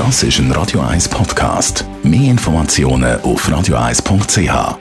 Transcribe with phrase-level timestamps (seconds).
[0.00, 1.84] Das ist ein Radio 1 Podcast.
[2.02, 4.78] Mehr Informationen auf radio1.ch.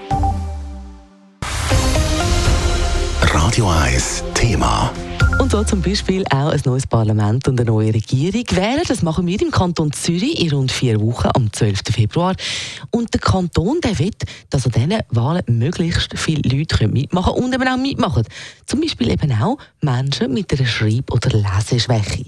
[3.33, 4.93] Radio 1 Thema.
[5.41, 8.83] Und so zum Beispiel auch ein neues Parlament und eine neue Regierung wählen.
[8.87, 11.79] Das machen wir im Kanton Zürich in rund vier Wochen am 12.
[11.91, 12.33] Februar.
[12.89, 14.11] Und der Kanton der will,
[14.49, 18.23] dass an diesen Wahlen möglichst viele Leute mitmachen können und eben auch mitmachen.
[18.65, 22.23] Zum Beispiel eben auch Menschen mit einer Schreib- oder Leseschwäche.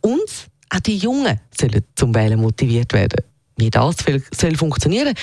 [0.00, 0.30] Und
[0.70, 3.24] auch die Jungen sollen zum Wählen motiviert werden.
[3.56, 3.96] Wie das
[4.32, 5.14] soll funktionieren,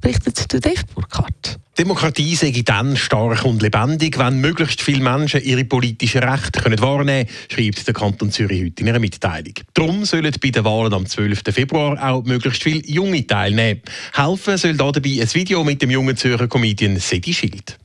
[0.00, 1.58] berichtet der Dave Burkhardt.
[1.78, 7.26] Demokratie sei dann stark und lebendig, wenn möglichst viele Menschen ihre politischen Rechte können wahrnehmen
[7.26, 9.52] können, schreibt der Kanton Zürich heute in einer Mitteilung.
[9.74, 11.42] Darum sollen bei den Wahlen am 12.
[11.50, 13.82] Februar auch möglichst viele Junge teilnehmen.
[14.14, 17.78] Helfen soll dabei ein Video mit dem jungen Zürcher Comedian Sedi Schild.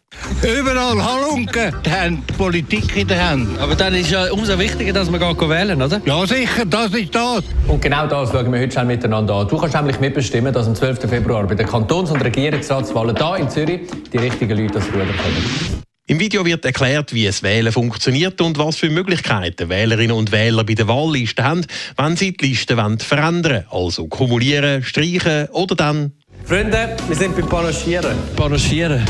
[0.44, 3.60] Überall Halunken, die haben die Politik in der Hand.
[3.60, 6.02] Aber dann ist ja umso wichtiger, dass wir gehen wählen, oder?
[6.04, 7.44] Ja, sicher, das ist das.
[7.68, 9.48] Und genau das schauen wir heute schon miteinander an.
[9.48, 11.08] Du kannst nämlich mitbestimmen, dass am 12.
[11.08, 15.82] Februar bei den Kantons- und Regierungsratswahlen hier in Zürich die richtigen Leute das Ruder kommen.
[16.08, 20.64] Im Video wird erklärt, wie es Wählen funktioniert und was für Möglichkeiten Wählerinnen und Wähler
[20.64, 23.66] bei der Wahlliste haben, wenn sie die Liste verändern wollen.
[23.86, 26.14] Also kumulieren, streichen oder dann
[26.46, 28.18] Freunde, wir sind beim Panaschieren.
[28.36, 29.02] Panaschieren?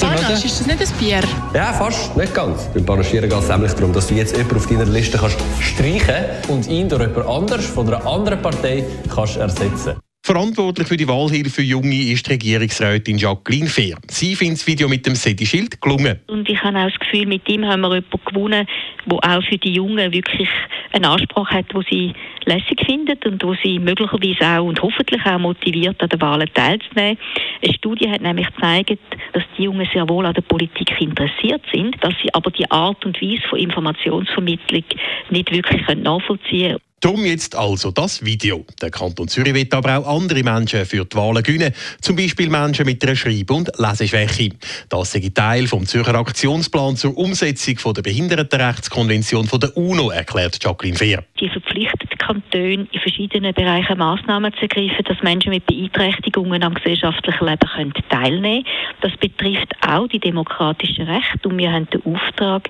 [0.00, 1.20] Panache, ist das nicht ein Bier?
[1.54, 2.16] Ja, fast.
[2.16, 2.68] Nicht ganz.
[2.72, 6.24] Beim Panaschieren geht es nämlich darum, dass du jetzt jemanden auf deiner Liste kannst streichen
[6.48, 9.96] und ihn durch jemand anders von einer anderen Partei kannst ersetzen
[10.28, 13.96] Verantwortlich für die Wahlhilfe für Junge ist die Regierungsrätin Jacqueline Fehr.
[14.08, 16.20] Sie findet das Video mit dem Sedi-Schild gelungen.
[16.26, 18.66] Und ich habe auch das Gefühl, mit ihm haben wir jemanden gewonnen,
[19.08, 20.48] der auch für die Jungen wirklich
[20.92, 22.12] einen Anspruch hat, wo sie
[22.44, 27.18] lässig findet und wo sie möglicherweise auch und hoffentlich auch motiviert, an den Wahlen teilzunehmen.
[27.62, 28.98] Eine Studie hat nämlich gezeigt,
[29.32, 33.04] dass die Jungen sehr wohl an der Politik interessiert sind, dass sie aber die Art
[33.04, 34.84] und Weise von Informationsvermittlung
[35.30, 36.87] nicht wirklich nachvollziehen können.
[37.00, 38.64] Darum jetzt also das Video.
[38.82, 42.86] Der Kanton Zürich wird aber auch andere Menschen für die Wahlen gewinnen, zum Beispiel Menschen
[42.86, 44.50] mit einer Schreib- und Leseschwäche.
[44.88, 51.24] Das ist Teil vom Zürcher Aktionsplan zur Umsetzung der Behindertenrechtskonvention der UNO, erklärt Jacqueline Fehr.
[51.38, 56.74] Die verpflichtet die Kantone in verschiedenen Bereichen Maßnahmen zu ergreifen, dass Menschen mit Beeinträchtigungen am
[56.74, 59.02] gesellschaftlichen Leben können teilnehmen können.
[59.02, 62.68] Das betrifft auch die demokratischen Rechte und wir haben den Auftrag,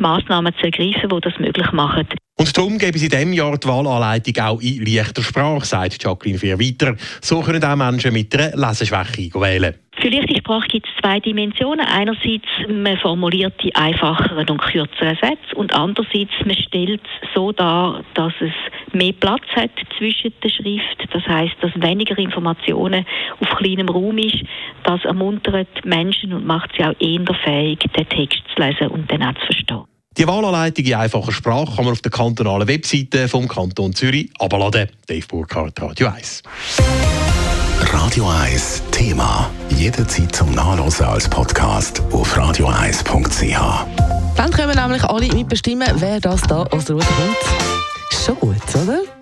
[0.00, 2.08] Maßnahmen zu ergreifen, die das möglich machen.
[2.38, 6.38] Und darum geben sie in diesem Jahr die Wahlanleitung auch in leichter Sprache, sagt Jacqueline
[6.38, 6.96] Fehr weiter.
[7.20, 9.74] So können auch Menschen mit einer Leseschwäche wählen.
[10.00, 11.86] Für leichte Sprache gibt es zwei Dimensionen.
[11.86, 18.02] Einerseits, man formuliert die einfacheren und kürzeren Sätze und andererseits, man stellt es so dar,
[18.14, 18.52] dass es
[18.92, 21.08] mehr Platz hat zwischen der Schrift.
[21.12, 23.06] Das heißt, dass weniger Informationen
[23.38, 24.42] auf kleinem Raum ist.
[24.82, 29.22] Das ermuntert Menschen und macht sie auch eher fähig, den Text zu lesen und dann
[29.22, 29.91] auch zu verstehen.
[30.18, 34.88] Die Wahlanleitung in einfacher Sprache kann man auf der kantonalen Webseite vom Kanton Zürich abladen.
[35.06, 36.42] Dave Burkhardt, Radio 1.
[37.92, 39.50] Radio 1 Thema.
[39.70, 43.86] Jederzeit zum Nachlesen als Podcast auf radio1.ch.
[44.36, 48.24] Dann können nämlich alle mitbestimmen, wer das da aus der Ruhe kommt.
[48.24, 49.21] Schon gut, oder?